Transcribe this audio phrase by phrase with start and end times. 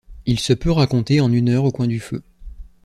[0.25, 2.23] Il se peut raconter en une heure au coin du feu.